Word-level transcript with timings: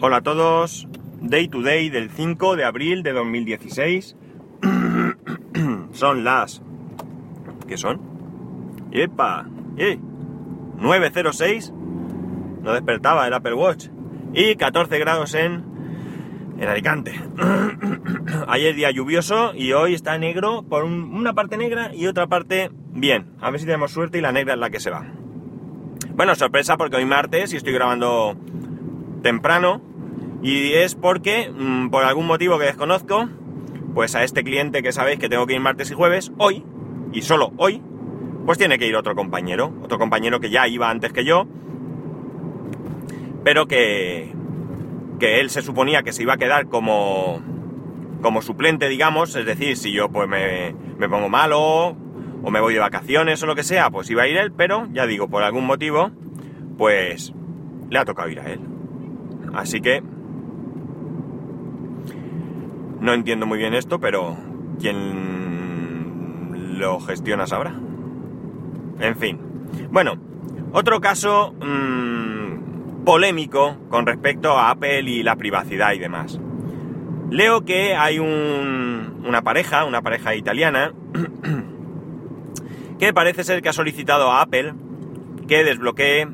Hola 0.00 0.18
a 0.18 0.20
todos, 0.22 0.86
Day 1.20 1.48
to 1.48 1.62
Day 1.62 1.88
del 1.88 2.10
5 2.10 2.56
de 2.56 2.64
abril 2.64 3.02
de 3.02 3.12
2016. 3.12 4.16
son 5.92 6.24
las... 6.24 6.62
¿Qué 7.66 7.76
son? 7.76 8.00
¡Epa! 8.92 9.46
¡Eh! 9.76 9.98
906. 10.78 11.72
No 12.62 12.72
despertaba 12.72 13.26
el 13.26 13.34
Apple 13.34 13.54
Watch. 13.54 13.88
Y 14.34 14.56
14 14.56 14.98
grados 14.98 15.34
en... 15.34 15.64
En 16.58 16.68
Alicante. 16.68 17.12
Ayer 18.48 18.74
día 18.74 18.90
lluvioso 18.90 19.54
y 19.54 19.72
hoy 19.72 19.94
está 19.94 20.16
negro 20.18 20.62
por 20.62 20.84
un- 20.84 21.14
una 21.14 21.34
parte 21.34 21.56
negra 21.58 21.94
y 21.94 22.06
otra 22.06 22.26
parte 22.26 22.70
bien. 22.92 23.26
A 23.40 23.50
ver 23.50 23.60
si 23.60 23.66
tenemos 23.66 23.90
suerte 23.92 24.18
y 24.18 24.20
la 24.22 24.32
negra 24.32 24.54
es 24.54 24.60
la 24.60 24.70
que 24.70 24.80
se 24.80 24.90
va. 24.90 25.06
Bueno, 26.14 26.34
sorpresa 26.34 26.76
porque 26.78 26.96
hoy 26.96 27.04
martes 27.04 27.52
y 27.52 27.56
estoy 27.58 27.74
grabando 27.74 28.36
temprano 29.26 29.82
y 30.40 30.74
es 30.74 30.94
porque 30.94 31.50
mm, 31.50 31.88
por 31.88 32.04
algún 32.04 32.28
motivo 32.28 32.60
que 32.60 32.66
desconozco, 32.66 33.28
pues 33.92 34.14
a 34.14 34.22
este 34.22 34.44
cliente 34.44 34.84
que 34.84 34.92
sabéis 34.92 35.18
que 35.18 35.28
tengo 35.28 35.48
que 35.48 35.54
ir 35.54 35.60
martes 35.60 35.90
y 35.90 35.94
jueves, 35.94 36.30
hoy, 36.38 36.64
y 37.12 37.22
solo 37.22 37.52
hoy, 37.56 37.82
pues 38.44 38.56
tiene 38.56 38.78
que 38.78 38.86
ir 38.86 38.94
otro 38.94 39.16
compañero, 39.16 39.72
otro 39.82 39.98
compañero 39.98 40.38
que 40.38 40.50
ya 40.50 40.68
iba 40.68 40.88
antes 40.90 41.12
que 41.12 41.24
yo, 41.24 41.48
pero 43.42 43.66
que, 43.66 44.32
que 45.18 45.40
él 45.40 45.50
se 45.50 45.62
suponía 45.62 46.04
que 46.04 46.12
se 46.12 46.22
iba 46.22 46.34
a 46.34 46.38
quedar 46.38 46.68
como, 46.68 47.40
como 48.22 48.42
suplente, 48.42 48.88
digamos, 48.88 49.34
es 49.34 49.44
decir, 49.44 49.76
si 49.76 49.90
yo 49.90 50.08
pues 50.08 50.28
me, 50.28 50.72
me 50.98 51.08
pongo 51.08 51.28
malo 51.28 51.96
o 52.44 52.50
me 52.52 52.60
voy 52.60 52.74
de 52.74 52.80
vacaciones 52.80 53.42
o 53.42 53.46
lo 53.46 53.56
que 53.56 53.64
sea, 53.64 53.90
pues 53.90 54.08
iba 54.08 54.22
a 54.22 54.28
ir 54.28 54.36
él, 54.36 54.52
pero 54.52 54.86
ya 54.92 55.04
digo, 55.04 55.26
por 55.26 55.42
algún 55.42 55.66
motivo, 55.66 56.12
pues 56.78 57.32
le 57.90 57.98
ha 57.98 58.04
tocado 58.04 58.28
ir 58.28 58.38
a 58.38 58.52
él. 58.52 58.75
Así 59.54 59.80
que 59.80 60.02
no 63.00 63.14
entiendo 63.14 63.46
muy 63.46 63.58
bien 63.58 63.74
esto, 63.74 64.00
pero 64.00 64.36
quien 64.80 66.78
lo 66.78 67.00
gestiona 67.00 67.46
sabrá. 67.46 67.74
En 69.00 69.16
fin. 69.16 69.38
Bueno, 69.90 70.14
otro 70.72 71.00
caso 71.00 71.54
mmm, 71.60 73.04
polémico 73.04 73.76
con 73.88 74.06
respecto 74.06 74.58
a 74.58 74.70
Apple 74.70 75.02
y 75.02 75.22
la 75.22 75.36
privacidad 75.36 75.92
y 75.92 75.98
demás. 75.98 76.40
Leo 77.30 77.64
que 77.64 77.94
hay 77.94 78.18
un, 78.18 79.22
una 79.26 79.42
pareja, 79.42 79.84
una 79.84 80.02
pareja 80.02 80.34
italiana, 80.34 80.92
que 82.98 83.12
parece 83.12 83.44
ser 83.44 83.62
que 83.62 83.68
ha 83.68 83.72
solicitado 83.72 84.30
a 84.30 84.42
Apple 84.42 84.74
que 85.46 85.64
desbloquee 85.64 86.26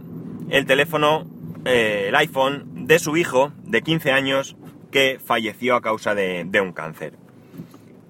el 0.51 0.67
teléfono, 0.67 1.27
eh, 1.65 2.07
el 2.09 2.15
iPhone 2.17 2.72
de 2.83 2.99
su 2.99 3.17
hijo 3.17 3.53
de 3.65 3.83
15 3.83 4.13
años 4.13 4.57
que 4.91 5.19
falleció 5.25 5.77
a 5.77 5.81
causa 5.81 6.15
de, 6.15 6.61
un 6.61 6.73
cáncer. 6.73 7.15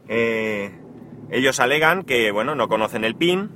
Eh, 0.09 0.73
ellos 1.31 1.61
alegan 1.61 2.03
que, 2.03 2.31
bueno, 2.33 2.55
no 2.55 2.69
conocen 2.69 3.05
el 3.05 3.15
PIN, 3.15 3.51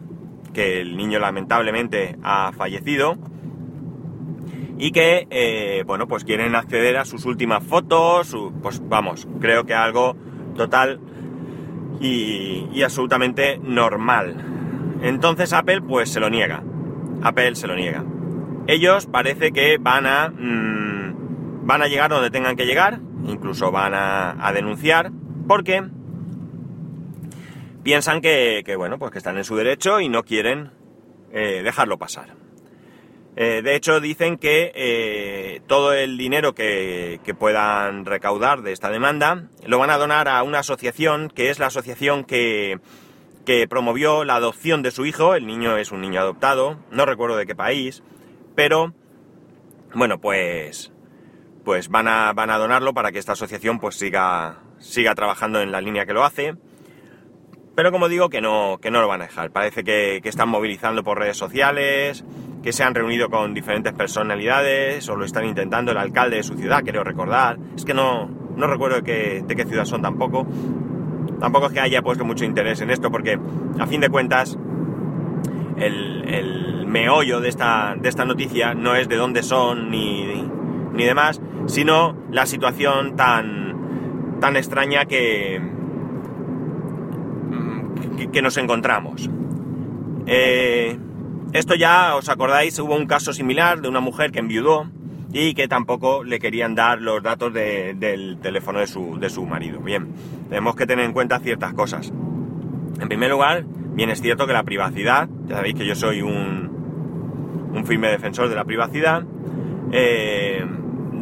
que 0.54 0.80
el 0.80 0.96
niño 0.96 1.18
lamentablemente 1.18 2.16
ha 2.22 2.52
fallecido 2.52 3.18
y 4.78 4.92
que, 4.92 5.26
eh, 5.30 5.84
bueno, 5.86 6.06
pues 6.06 6.24
quieren 6.24 6.54
acceder 6.54 6.96
a 6.96 7.04
sus 7.04 7.24
últimas 7.24 7.64
fotos, 7.64 8.36
pues 8.62 8.80
vamos, 8.88 9.26
creo 9.40 9.64
que 9.64 9.74
algo 9.74 10.16
total 10.54 11.00
y, 12.00 12.82
absolutamente 12.82 13.58
normal. 13.58 14.36
Entonces 15.02 15.52
Apple 15.52 15.82
pues 15.82 16.10
se 16.10 16.20
lo 16.20 16.30
niega. 16.30 16.62
Apple 17.22 17.54
se 17.54 17.66
lo 17.66 17.74
niega. 17.74 18.04
Ellos 18.66 19.06
parece 19.06 19.52
que 19.52 19.78
van 19.78 20.06
a 20.06 20.28
mmm, 20.28 20.95
van 21.66 21.82
a 21.82 21.88
llegar 21.88 22.10
donde 22.10 22.30
tengan 22.30 22.54
que 22.54 22.64
llegar, 22.64 23.00
incluso 23.26 23.72
van 23.72 23.92
a, 23.92 24.52
denunciar, 24.54 25.10
porque 25.48 25.82
piensan 27.82 28.20
que, 28.20 28.62
que, 28.64 28.76
bueno, 28.76 28.98
pues 28.98 29.10
que 29.10 29.18
están 29.18 29.36
en 29.36 29.44
su 29.44 29.56
derecho 29.56 30.00
y 30.00 30.08
no 30.08 30.22
quieren 30.22 30.70
eh, 31.32 31.62
dejarlo 31.64 31.98
pasar. 31.98 32.34
Eh, 33.34 33.62
de 33.62 33.74
hecho, 33.74 34.00
dicen 34.00 34.38
que 34.38 34.72
eh, 34.76 35.60
todo 35.66 35.92
el 35.92 36.16
dinero 36.16 36.54
que, 36.54 37.20
que, 37.24 37.34
puedan 37.34 38.06
recaudar 38.06 38.62
de 38.62 38.72
esta 38.72 38.88
demanda 38.88 39.48
lo 39.66 39.78
van 39.78 39.90
a 39.90 39.98
donar 39.98 40.28
a 40.28 40.42
una 40.44 40.60
asociación 40.60 41.28
que 41.28 41.50
es 41.50 41.58
la 41.58 41.66
asociación 41.66 42.24
que, 42.24 42.78
que 43.44 43.66
promovió 43.68 44.24
la 44.24 44.36
adopción 44.36 44.82
de 44.82 44.92
su 44.92 45.04
hijo. 45.04 45.34
El 45.34 45.46
niño 45.46 45.76
es 45.76 45.90
un 45.90 46.00
niño 46.00 46.20
adoptado, 46.20 46.78
no 46.92 47.04
recuerdo 47.06 47.36
de 47.36 47.44
qué 47.44 47.56
país, 47.56 48.04
pero 48.54 48.94
bueno, 49.92 50.18
pues 50.18 50.92
pues 51.66 51.88
van 51.88 52.06
a, 52.06 52.32
van 52.32 52.48
a 52.50 52.58
donarlo 52.58 52.94
para 52.94 53.10
que 53.10 53.18
esta 53.18 53.32
asociación 53.32 53.80
pues 53.80 53.96
siga, 53.96 54.60
siga 54.78 55.16
trabajando 55.16 55.60
en 55.60 55.72
la 55.72 55.80
línea 55.80 56.06
que 56.06 56.12
lo 56.12 56.22
hace. 56.22 56.54
Pero 57.74 57.90
como 57.90 58.08
digo, 58.08 58.28
que 58.30 58.40
no, 58.40 58.78
que 58.80 58.92
no 58.92 59.00
lo 59.00 59.08
van 59.08 59.22
a 59.22 59.24
dejar. 59.24 59.50
Parece 59.50 59.82
que, 59.82 60.20
que, 60.22 60.28
están 60.28 60.48
movilizando 60.48 61.02
por 61.02 61.18
redes 61.18 61.36
sociales, 61.36 62.24
que 62.62 62.72
se 62.72 62.84
han 62.84 62.94
reunido 62.94 63.30
con 63.30 63.52
diferentes 63.52 63.92
personalidades, 63.94 65.08
o 65.08 65.16
lo 65.16 65.24
están 65.24 65.44
intentando 65.44 65.90
el 65.90 65.98
alcalde 65.98 66.36
de 66.36 66.44
su 66.44 66.54
ciudad, 66.54 66.84
creo 66.84 67.02
recordar. 67.02 67.58
Es 67.74 67.84
que 67.84 67.94
no, 67.94 68.28
no 68.28 68.68
recuerdo 68.68 68.98
de 68.98 69.02
qué, 69.02 69.42
de 69.44 69.56
qué 69.56 69.64
ciudad 69.64 69.86
son 69.86 70.02
tampoco. 70.02 70.46
Tampoco 71.40 71.66
es 71.66 71.72
que 71.72 71.80
haya 71.80 72.00
puesto 72.00 72.24
mucho 72.24 72.44
interés 72.44 72.80
en 72.80 72.90
esto, 72.90 73.10
porque 73.10 73.40
a 73.80 73.86
fin 73.88 74.00
de 74.00 74.08
cuentas, 74.08 74.56
el, 75.78 76.28
el 76.32 76.86
meollo 76.86 77.40
de 77.40 77.48
esta, 77.48 77.96
de 77.98 78.08
esta 78.08 78.24
noticia 78.24 78.72
no 78.72 78.94
es 78.94 79.08
de 79.08 79.16
dónde 79.16 79.42
son 79.42 79.90
ni, 79.90 80.46
ni 80.96 81.04
demás, 81.04 81.40
sino 81.66 82.16
la 82.30 82.46
situación 82.46 83.16
tan, 83.16 84.38
tan 84.40 84.56
extraña 84.56 85.04
que, 85.06 85.60
que, 88.32 88.42
nos 88.42 88.56
encontramos. 88.56 89.28
Eh, 90.26 90.98
esto 91.52 91.74
ya, 91.74 92.16
os 92.16 92.28
acordáis, 92.28 92.78
hubo 92.78 92.94
un 92.94 93.06
caso 93.06 93.32
similar 93.32 93.80
de 93.80 93.88
una 93.88 94.00
mujer 94.00 94.32
que 94.32 94.40
enviudó 94.40 94.90
y 95.32 95.54
que 95.54 95.68
tampoco 95.68 96.24
le 96.24 96.38
querían 96.38 96.74
dar 96.74 97.00
los 97.00 97.22
datos 97.22 97.52
de, 97.52 97.94
del 97.94 98.38
teléfono 98.40 98.80
de 98.80 98.86
su, 98.86 99.18
de 99.18 99.30
su 99.30 99.44
marido. 99.44 99.80
Bien, 99.80 100.08
tenemos 100.48 100.76
que 100.76 100.86
tener 100.86 101.04
en 101.04 101.12
cuenta 101.12 101.38
ciertas 101.40 101.74
cosas. 101.74 102.12
En 103.00 103.08
primer 103.08 103.30
lugar, 103.30 103.64
bien 103.66 104.10
es 104.10 104.20
cierto 104.20 104.46
que 104.46 104.52
la 104.52 104.62
privacidad, 104.62 105.28
ya 105.46 105.56
sabéis 105.56 105.74
que 105.74 105.86
yo 105.86 105.94
soy 105.94 106.22
un, 106.22 107.70
un 107.72 107.84
firme 107.84 108.08
defensor 108.08 108.48
de 108.48 108.54
la 108.54 108.64
privacidad, 108.64 109.24
eh, 109.92 110.64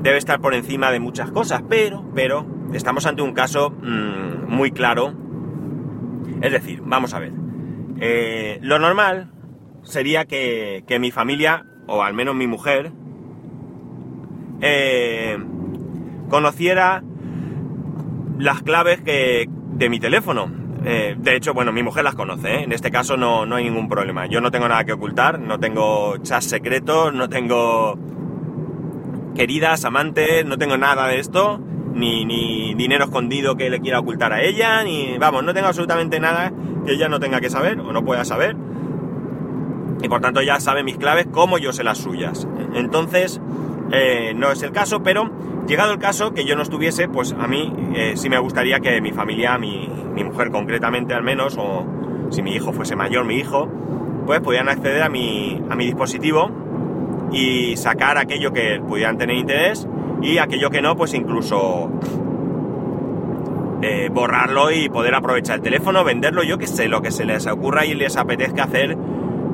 debe 0.04 0.18
estar 0.18 0.38
por 0.38 0.54
encima 0.54 0.92
de 0.92 1.00
muchas 1.00 1.30
cosas, 1.30 1.62
pero, 1.68 2.04
pero, 2.14 2.46
estamos 2.74 3.06
ante 3.06 3.22
un 3.22 3.32
caso 3.32 3.70
mmm, 3.70 4.46
muy 4.46 4.70
claro. 4.70 5.14
Es 6.42 6.52
decir, 6.52 6.82
vamos 6.84 7.14
a 7.14 7.18
ver. 7.18 7.32
Eh, 8.00 8.58
lo 8.60 8.78
normal 8.78 9.30
sería 9.82 10.26
que, 10.26 10.84
que, 10.86 10.98
mi 10.98 11.10
familia, 11.10 11.64
o 11.86 12.02
al 12.02 12.12
menos 12.12 12.34
mi 12.34 12.46
mujer, 12.46 12.92
eh, 14.60 15.38
conociera 16.28 17.02
las 18.38 18.62
claves 18.62 19.02
de 19.04 19.88
mi 19.88 19.98
teléfono. 20.00 20.64
Eh, 20.86 21.16
de 21.18 21.34
hecho, 21.34 21.54
bueno, 21.54 21.72
mi 21.72 21.82
mujer 21.82 22.04
las 22.04 22.14
conoce, 22.14 22.62
en 22.62 22.72
este 22.72 22.90
caso 22.90 23.16
no, 23.16 23.46
no 23.46 23.56
hay 23.56 23.64
ningún 23.64 23.88
problema. 23.88 24.26
Yo 24.26 24.42
no 24.42 24.50
tengo 24.50 24.68
nada 24.68 24.84
que 24.84 24.92
ocultar, 24.92 25.40
no 25.40 25.58
tengo 25.58 26.18
chats 26.18 26.44
secretos, 26.44 27.14
no 27.14 27.30
tengo 27.30 27.98
queridas, 29.34 29.84
amantes, 29.84 30.44
no 30.44 30.58
tengo 30.58 30.76
nada 30.76 31.06
de 31.08 31.18
esto, 31.18 31.60
ni, 31.92 32.24
ni, 32.24 32.74
dinero 32.74 33.04
escondido 33.04 33.56
que 33.56 33.70
le 33.70 33.80
quiera 33.80 34.00
ocultar 34.00 34.32
a 34.32 34.42
ella, 34.42 34.82
ni, 34.84 35.18
vamos, 35.18 35.44
no 35.44 35.54
tengo 35.54 35.68
absolutamente 35.68 36.20
nada 36.20 36.52
que 36.84 36.92
ella 36.92 37.08
no 37.08 37.20
tenga 37.20 37.40
que 37.40 37.50
saber 37.50 37.80
o 37.80 37.92
no 37.92 38.04
pueda 38.04 38.24
saber. 38.24 38.56
Y 40.02 40.08
por 40.08 40.20
tanto 40.20 40.42
ya 40.42 40.60
sabe 40.60 40.82
mis 40.82 40.98
claves 40.98 41.26
como 41.30 41.58
yo 41.58 41.72
sé 41.72 41.84
las 41.84 41.98
suyas. 41.98 42.46
Entonces, 42.74 43.40
eh, 43.92 44.32
no 44.34 44.50
es 44.50 44.62
el 44.62 44.72
caso, 44.72 45.02
pero 45.02 45.30
llegado 45.66 45.92
el 45.92 45.98
caso 45.98 46.34
que 46.34 46.44
yo 46.44 46.56
no 46.56 46.62
estuviese, 46.62 47.08
pues 47.08 47.34
a 47.38 47.46
mí 47.46 47.72
eh, 47.94 48.14
sí 48.16 48.28
me 48.28 48.38
gustaría 48.38 48.80
que 48.80 49.00
mi 49.00 49.12
familia, 49.12 49.56
mi, 49.56 49.88
mi 50.14 50.24
mujer 50.24 50.50
concretamente 50.50 51.14
al 51.14 51.22
menos, 51.22 51.56
o 51.58 51.86
si 52.30 52.42
mi 52.42 52.54
hijo 52.54 52.72
fuese 52.72 52.96
mayor, 52.96 53.24
mi 53.24 53.36
hijo, 53.36 53.68
pues 54.26 54.40
pudieran 54.40 54.68
acceder 54.68 55.02
a 55.02 55.08
mi, 55.08 55.62
a 55.70 55.76
mi 55.76 55.86
dispositivo 55.86 56.63
y 57.32 57.76
sacar 57.76 58.18
aquello 58.18 58.52
que 58.52 58.80
pudieran 58.80 59.18
tener 59.18 59.36
interés 59.36 59.88
y 60.22 60.38
aquello 60.38 60.70
que 60.70 60.80
no, 60.80 60.96
pues 60.96 61.14
incluso 61.14 61.90
eh, 63.82 64.08
borrarlo 64.10 64.70
y 64.70 64.88
poder 64.88 65.14
aprovechar 65.14 65.56
el 65.56 65.62
teléfono, 65.62 66.04
venderlo, 66.04 66.42
yo 66.42 66.56
que 66.56 66.66
sé, 66.66 66.88
lo 66.88 67.02
que 67.02 67.10
se 67.10 67.24
les 67.24 67.46
ocurra 67.46 67.84
y 67.84 67.94
les 67.94 68.16
apetezca 68.16 68.64
hacer 68.64 68.96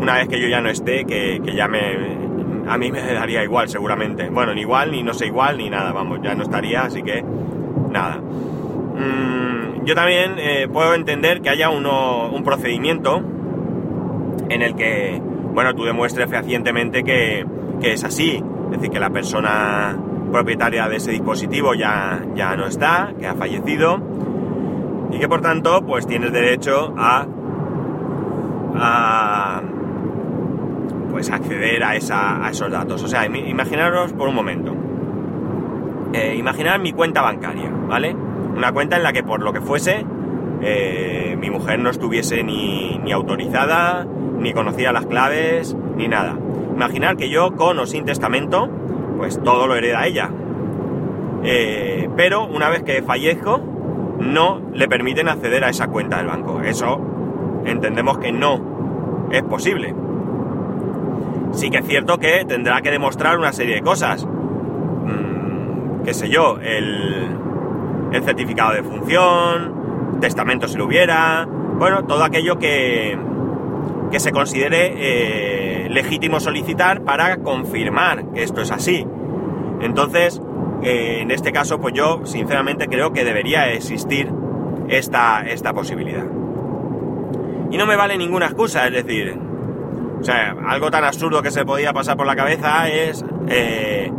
una 0.00 0.14
vez 0.14 0.28
que 0.28 0.40
yo 0.40 0.48
ya 0.48 0.60
no 0.60 0.70
esté, 0.70 1.04
que, 1.04 1.40
que 1.44 1.54
ya 1.54 1.68
me... 1.68 2.30
A 2.68 2.78
mí 2.78 2.92
me 2.92 3.00
daría 3.00 3.42
igual, 3.42 3.68
seguramente. 3.68 4.28
Bueno, 4.30 4.54
ni 4.54 4.60
igual, 4.60 4.92
ni 4.92 5.02
no 5.02 5.12
sé 5.12 5.26
igual, 5.26 5.58
ni 5.58 5.68
nada, 5.68 5.92
vamos, 5.92 6.20
ya 6.22 6.34
no 6.36 6.44
estaría, 6.44 6.82
así 6.82 7.02
que 7.02 7.24
nada. 7.90 8.18
Mm, 8.18 9.84
yo 9.84 9.94
también 9.94 10.34
eh, 10.38 10.68
puedo 10.72 10.94
entender 10.94 11.40
que 11.40 11.48
haya 11.48 11.68
uno, 11.68 12.30
un 12.30 12.44
procedimiento 12.44 13.22
en 14.48 14.62
el 14.62 14.76
que, 14.76 15.20
bueno, 15.52 15.74
tú 15.74 15.84
demuestres 15.84 16.30
fehacientemente 16.30 17.02
que, 17.02 17.44
que 17.80 17.92
es 17.92 18.04
así. 18.04 18.42
Es 18.66 18.70
decir, 18.76 18.90
que 18.90 19.00
la 19.00 19.10
persona 19.10 19.96
propietaria 20.30 20.88
de 20.88 20.96
ese 20.96 21.10
dispositivo 21.10 21.74
ya, 21.74 22.24
ya 22.34 22.56
no 22.56 22.66
está, 22.66 23.12
que 23.18 23.26
ha 23.26 23.34
fallecido 23.34 24.00
y 25.12 25.18
que 25.18 25.28
por 25.28 25.40
tanto 25.40 25.84
pues 25.84 26.06
tienes 26.06 26.32
derecho 26.32 26.94
a, 26.96 27.26
a 28.76 29.62
pues 31.10 31.30
acceder 31.30 31.82
a, 31.82 31.96
esa, 31.96 32.44
a 32.44 32.50
esos 32.50 32.70
datos. 32.70 33.02
O 33.02 33.08
sea, 33.08 33.26
imaginaros 33.26 34.12
por 34.12 34.28
un 34.28 34.34
momento. 34.34 34.74
Eh, 36.12 36.34
imaginar 36.36 36.80
mi 36.80 36.92
cuenta 36.92 37.22
bancaria, 37.22 37.70
¿vale? 37.88 38.14
Una 38.56 38.72
cuenta 38.72 38.96
en 38.96 39.02
la 39.02 39.12
que 39.12 39.22
por 39.22 39.42
lo 39.42 39.52
que 39.52 39.60
fuese 39.60 40.04
eh, 40.62 41.36
mi 41.38 41.50
mujer 41.50 41.78
no 41.78 41.90
estuviese 41.90 42.42
ni, 42.42 42.98
ni, 42.98 43.12
autorizada, 43.12 44.06
ni 44.38 44.52
conocía 44.52 44.92
las 44.92 45.06
claves, 45.06 45.76
ni 45.96 46.08
nada. 46.08 46.36
Imaginar 46.80 47.18
que 47.18 47.28
yo, 47.28 47.56
con 47.56 47.78
o 47.78 47.84
sin 47.84 48.06
testamento, 48.06 48.66
pues 49.18 49.38
todo 49.42 49.66
lo 49.66 49.76
hereda 49.76 50.06
ella. 50.06 50.30
Eh, 51.44 52.08
pero 52.16 52.46
una 52.46 52.70
vez 52.70 52.82
que 52.84 53.02
fallezco, 53.02 53.60
no 54.18 54.62
le 54.72 54.88
permiten 54.88 55.28
acceder 55.28 55.62
a 55.62 55.68
esa 55.68 55.88
cuenta 55.88 56.16
del 56.16 56.28
banco. 56.28 56.62
Eso 56.62 56.98
entendemos 57.66 58.16
que 58.16 58.32
no 58.32 59.28
es 59.30 59.42
posible. 59.42 59.94
Sí 61.52 61.68
que 61.68 61.80
es 61.80 61.86
cierto 61.86 62.16
que 62.16 62.46
tendrá 62.46 62.80
que 62.80 62.90
demostrar 62.90 63.36
una 63.36 63.52
serie 63.52 63.74
de 63.74 63.82
cosas. 63.82 64.24
Mm, 64.24 66.02
qué 66.02 66.14
sé 66.14 66.30
yo, 66.30 66.60
el, 66.62 67.28
el 68.10 68.22
certificado 68.22 68.72
de 68.72 68.82
función, 68.84 70.18
testamento 70.18 70.66
si 70.66 70.78
lo 70.78 70.86
hubiera, 70.86 71.46
bueno, 71.46 72.06
todo 72.06 72.24
aquello 72.24 72.58
que, 72.58 73.18
que 74.10 74.20
se 74.20 74.32
considere 74.32 74.92
eh, 74.96 75.88
legítimo 75.90 76.40
solicitar 76.40 77.02
para 77.02 77.38
confirmar 77.38 78.32
que 78.32 78.42
esto 78.42 78.60
es 78.60 78.70
así. 78.70 79.06
Entonces, 79.80 80.40
eh, 80.82 81.18
en 81.20 81.30
este 81.30 81.52
caso, 81.52 81.80
pues 81.80 81.94
yo 81.94 82.22
sinceramente 82.24 82.88
creo 82.88 83.12
que 83.12 83.24
debería 83.24 83.72
existir 83.72 84.30
esta, 84.88 85.42
esta 85.42 85.72
posibilidad. 85.72 86.24
Y 87.70 87.76
no 87.76 87.86
me 87.86 87.96
vale 87.96 88.18
ninguna 88.18 88.46
excusa, 88.46 88.86
es 88.86 88.92
decir, 88.92 89.38
o 90.20 90.24
sea, 90.24 90.54
algo 90.66 90.90
tan 90.90 91.04
absurdo 91.04 91.40
que 91.42 91.50
se 91.50 91.64
podía 91.64 91.92
pasar 91.92 92.16
por 92.16 92.26
la 92.26 92.36
cabeza 92.36 92.88
es... 92.88 93.24
Eh, 93.48 94.12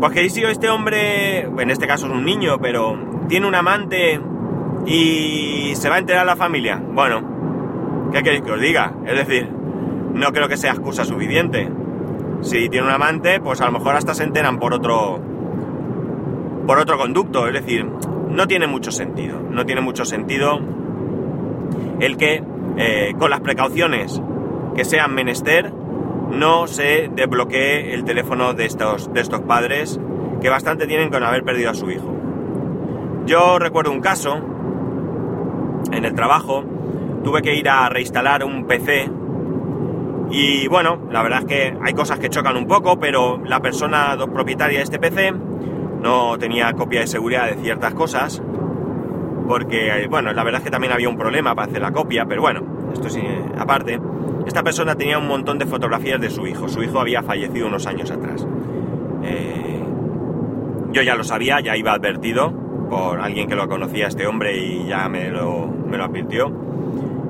pues 0.00 0.12
que 0.12 0.28
si 0.28 0.42
este 0.42 0.68
hombre, 0.68 1.42
en 1.42 1.70
este 1.70 1.86
caso 1.86 2.06
es 2.06 2.12
un 2.12 2.24
niño, 2.24 2.58
pero 2.60 2.98
tiene 3.28 3.46
un 3.46 3.54
amante 3.54 4.20
y 4.84 5.72
se 5.76 5.88
va 5.88 5.94
a 5.94 5.98
enterar 5.98 6.26
la 6.26 6.36
familia. 6.36 6.82
Bueno, 6.84 7.33
¿qué 8.14 8.22
queréis 8.22 8.42
que 8.42 8.52
os 8.52 8.60
diga? 8.60 8.94
Es 9.04 9.16
decir, 9.16 9.48
no 10.14 10.32
creo 10.32 10.48
que 10.48 10.56
sea 10.56 10.70
excusa 10.70 11.04
suficiente. 11.04 11.68
Si 12.42 12.68
tiene 12.68 12.86
un 12.86 12.92
amante, 12.92 13.40
pues 13.40 13.60
a 13.60 13.66
lo 13.66 13.72
mejor 13.72 13.96
hasta 13.96 14.14
se 14.14 14.22
enteran 14.22 14.58
por 14.58 14.72
otro 14.72 15.20
por 16.66 16.78
otro 16.78 16.96
conducto, 16.96 17.46
es 17.46 17.52
decir, 17.52 17.84
no 18.30 18.46
tiene 18.46 18.66
mucho 18.66 18.90
sentido. 18.90 19.38
No 19.50 19.66
tiene 19.66 19.80
mucho 19.80 20.04
sentido 20.04 20.60
el 22.00 22.16
que 22.16 22.42
eh, 22.76 23.12
con 23.18 23.30
las 23.30 23.40
precauciones 23.40 24.20
que 24.74 24.84
sean 24.84 25.14
menester 25.14 25.72
no 26.30 26.66
se 26.66 27.10
desbloquee 27.14 27.92
el 27.92 28.04
teléfono 28.04 28.54
de 28.54 28.64
estos, 28.64 29.12
de 29.12 29.20
estos 29.20 29.40
padres 29.40 30.00
que 30.40 30.48
bastante 30.48 30.86
tienen 30.86 31.10
con 31.10 31.22
haber 31.22 31.44
perdido 31.44 31.70
a 31.70 31.74
su 31.74 31.90
hijo. 31.90 32.14
Yo 33.26 33.58
recuerdo 33.58 33.90
un 33.90 34.00
caso 34.00 34.40
en 35.92 36.04
el 36.04 36.14
trabajo, 36.14 36.64
tuve 37.24 37.42
que 37.42 37.56
ir 37.56 37.68
a 37.68 37.88
reinstalar 37.88 38.44
un 38.44 38.66
PC 38.66 39.10
y 40.30 40.66
bueno, 40.68 40.98
la 41.10 41.22
verdad 41.22 41.40
es 41.40 41.44
que 41.46 41.76
hay 41.80 41.92
cosas 41.94 42.18
que 42.18 42.28
chocan 42.28 42.56
un 42.56 42.66
poco, 42.66 42.98
pero 42.98 43.40
la 43.44 43.60
persona 43.60 44.16
propietaria 44.32 44.78
de 44.78 44.84
este 44.84 44.98
PC 44.98 45.32
no 46.02 46.36
tenía 46.38 46.72
copia 46.72 47.00
de 47.00 47.06
seguridad 47.06 47.46
de 47.46 47.54
ciertas 47.62 47.94
cosas, 47.94 48.42
porque 49.46 50.06
bueno, 50.10 50.32
la 50.32 50.42
verdad 50.42 50.60
es 50.60 50.64
que 50.64 50.70
también 50.70 50.92
había 50.92 51.08
un 51.08 51.16
problema 51.16 51.54
para 51.54 51.68
hacer 51.68 51.80
la 51.80 51.92
copia, 51.92 52.26
pero 52.26 52.42
bueno, 52.42 52.62
esto 52.92 53.08
es 53.08 53.16
eh, 53.16 53.44
aparte. 53.58 54.00
Esta 54.46 54.62
persona 54.62 54.94
tenía 54.94 55.18
un 55.18 55.26
montón 55.26 55.58
de 55.58 55.66
fotografías 55.66 56.20
de 56.20 56.30
su 56.30 56.46
hijo. 56.46 56.68
Su 56.68 56.82
hijo 56.82 57.00
había 57.00 57.22
fallecido 57.22 57.66
unos 57.66 57.86
años 57.86 58.10
atrás. 58.10 58.46
Eh, 59.22 59.82
yo 60.92 61.02
ya 61.02 61.14
lo 61.14 61.24
sabía, 61.24 61.60
ya 61.60 61.76
iba 61.76 61.92
advertido 61.92 62.52
por 62.90 63.20
alguien 63.20 63.48
que 63.48 63.54
lo 63.54 63.68
conocía 63.68 64.08
este 64.08 64.26
hombre 64.26 64.56
y 64.56 64.86
ya 64.86 65.08
me 65.08 65.30
lo, 65.30 65.66
me 65.66 65.96
lo 65.96 66.04
advirtió. 66.04 66.63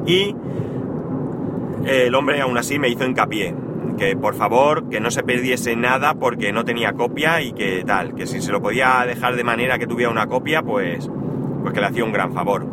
Y 0.06 0.34
el 1.86 2.14
hombre 2.14 2.40
aún 2.40 2.56
así 2.58 2.78
me 2.78 2.88
hizo 2.88 3.04
hincapié 3.04 3.54
que 3.98 4.16
por 4.16 4.34
favor 4.34 4.88
que 4.88 5.00
no 5.00 5.10
se 5.10 5.22
perdiese 5.22 5.76
nada 5.76 6.14
porque 6.14 6.52
no 6.52 6.64
tenía 6.64 6.92
copia 6.94 7.40
y 7.42 7.52
que 7.52 7.84
tal, 7.86 8.14
que 8.14 8.26
si 8.26 8.40
se 8.40 8.50
lo 8.52 8.60
podía 8.60 9.04
dejar 9.06 9.36
de 9.36 9.44
manera 9.44 9.78
que 9.78 9.86
tuviera 9.86 10.10
una 10.10 10.26
copia, 10.26 10.62
pues, 10.62 11.08
pues 11.62 11.72
que 11.74 11.80
le 11.80 11.86
hacía 11.86 12.04
un 12.04 12.12
gran 12.12 12.32
favor. 12.32 12.66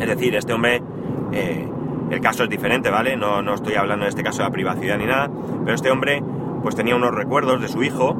es 0.00 0.08
decir, 0.08 0.34
este 0.34 0.52
hombre 0.52 0.82
eh, 1.32 1.68
el 2.10 2.20
caso 2.20 2.44
es 2.44 2.50
diferente, 2.50 2.90
¿vale? 2.90 3.16
No, 3.16 3.42
no 3.42 3.54
estoy 3.54 3.74
hablando 3.74 4.04
en 4.04 4.08
este 4.08 4.22
caso 4.22 4.38
de 4.38 4.44
la 4.44 4.52
privacidad 4.52 4.98
ni 4.98 5.06
nada, 5.06 5.30
pero 5.64 5.74
este 5.74 5.90
hombre 5.90 6.22
pues 6.62 6.74
tenía 6.74 6.96
unos 6.96 7.14
recuerdos 7.14 7.60
de 7.60 7.68
su 7.68 7.82
hijo 7.82 8.16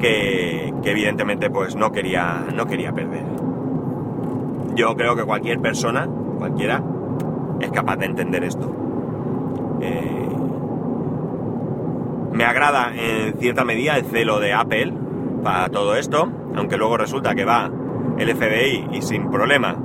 que, 0.00 0.72
evidentemente 0.84 1.50
pues 1.50 1.76
no 1.76 1.92
quería, 1.92 2.46
no 2.54 2.66
quería 2.66 2.92
perder. 2.92 3.24
Yo 4.74 4.96
creo 4.96 5.16
que 5.16 5.24
cualquier 5.24 5.60
persona, 5.60 6.08
cualquiera, 6.38 6.82
es 7.60 7.70
capaz 7.70 7.96
de 7.96 8.06
entender 8.06 8.44
esto. 8.44 8.70
Eh, 9.80 10.28
me 12.32 12.44
agrada 12.44 12.92
en 12.94 13.38
cierta 13.38 13.64
medida 13.64 13.96
el 13.96 14.04
celo 14.04 14.38
de 14.40 14.52
Apple 14.52 14.94
para 15.42 15.68
todo 15.68 15.96
esto, 15.96 16.28
aunque 16.54 16.76
luego 16.76 16.96
resulta 16.96 17.34
que 17.34 17.44
va 17.44 17.70
el 18.18 18.34
FBI 18.34 18.88
y 18.92 19.02
sin 19.02 19.30
problema, 19.30 19.76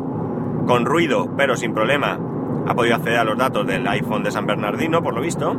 con 0.68 0.86
ruido, 0.86 1.30
pero 1.38 1.56
sin 1.56 1.74
problema, 1.74 2.20
ha 2.68 2.74
podido 2.74 2.96
acceder 2.96 3.20
a 3.20 3.24
los 3.24 3.38
datos 3.38 3.66
del 3.68 3.88
iPhone 3.88 4.24
de 4.24 4.32
San 4.32 4.46
Bernardino, 4.46 5.02
por 5.02 5.14
lo 5.14 5.22
visto. 5.22 5.56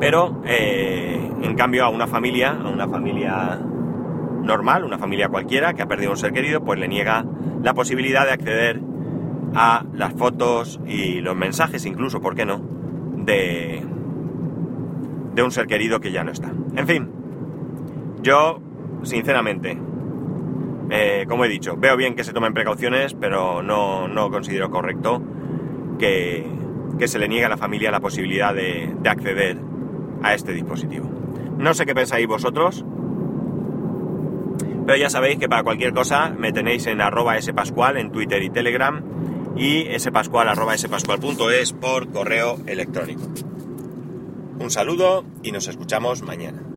Pero, 0.00 0.40
eh, 0.44 1.30
en 1.42 1.54
cambio, 1.56 1.84
a 1.84 1.88
una 1.88 2.06
familia, 2.06 2.50
a 2.50 2.68
una 2.68 2.88
familia 2.88 3.58
normal, 4.42 4.84
una 4.84 4.98
familia 4.98 5.28
cualquiera 5.28 5.74
que 5.74 5.82
ha 5.82 5.86
perdido 5.86 6.10
un 6.10 6.16
ser 6.16 6.32
querido, 6.32 6.64
pues 6.64 6.78
le 6.78 6.88
niega 6.88 7.24
la 7.62 7.74
posibilidad 7.74 8.24
de 8.24 8.32
acceder 8.32 8.80
a 9.54 9.84
las 9.92 10.12
fotos 10.14 10.80
y 10.86 11.20
los 11.20 11.36
mensajes, 11.36 11.84
incluso, 11.86 12.20
¿por 12.20 12.34
qué 12.34 12.44
no?, 12.44 12.60
de, 13.16 13.82
de 15.34 15.42
un 15.42 15.50
ser 15.50 15.66
querido 15.66 16.00
que 16.00 16.12
ya 16.12 16.24
no 16.24 16.32
está. 16.32 16.52
En 16.76 16.86
fin, 16.86 17.10
yo, 18.22 18.60
sinceramente, 19.02 19.78
eh, 20.90 21.26
como 21.28 21.44
he 21.44 21.48
dicho, 21.48 21.76
veo 21.76 21.96
bien 21.96 22.14
que 22.14 22.24
se 22.24 22.32
tomen 22.32 22.54
precauciones, 22.54 23.14
pero 23.14 23.62
no, 23.62 24.08
no 24.08 24.30
considero 24.30 24.70
correcto 24.70 25.22
que, 25.98 26.46
se 27.06 27.18
le 27.18 27.28
niegue 27.28 27.44
a 27.44 27.48
la 27.48 27.56
familia 27.56 27.90
la 27.90 28.00
posibilidad 28.00 28.54
de, 28.54 28.94
de 29.00 29.08
acceder 29.08 29.58
a 30.22 30.34
este 30.34 30.52
dispositivo. 30.52 31.08
No 31.56 31.74
sé 31.74 31.86
qué 31.86 31.94
pensáis 31.94 32.26
vosotros, 32.26 32.84
pero 34.88 34.96
ya 34.96 35.10
sabéis 35.10 35.38
que 35.38 35.50
para 35.50 35.62
cualquier 35.62 35.92
cosa 35.92 36.30
me 36.30 36.50
tenéis 36.50 36.86
en 36.86 37.02
arroba 37.02 37.38
spascual 37.42 37.98
en 37.98 38.10
Twitter 38.10 38.42
y 38.42 38.48
Telegram 38.48 39.04
y 39.54 39.86
spascual 39.98 40.48
arroba 40.48 40.78
spascual.es 40.78 41.74
por 41.74 42.10
correo 42.10 42.58
electrónico. 42.66 43.20
Un 44.58 44.70
saludo 44.70 45.26
y 45.42 45.52
nos 45.52 45.68
escuchamos 45.68 46.22
mañana. 46.22 46.62